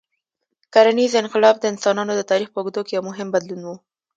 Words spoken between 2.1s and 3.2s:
د تاریخ په اوږدو کې یو